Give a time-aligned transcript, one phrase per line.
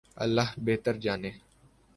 [0.23, 1.31] اللہ بہتر جانے۔